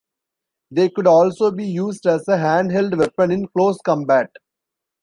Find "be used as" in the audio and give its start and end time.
1.51-2.27